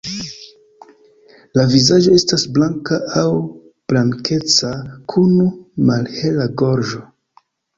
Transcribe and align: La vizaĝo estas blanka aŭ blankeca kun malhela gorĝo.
La 1.59 1.65
vizaĝo 1.73 2.13
estas 2.21 2.45
blanka 2.55 2.99
aŭ 3.23 3.27
blankeca 3.93 4.73
kun 5.15 5.37
malhela 5.91 6.49
gorĝo. 6.65 7.05